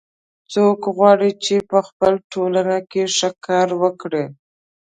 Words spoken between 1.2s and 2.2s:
چې په خپل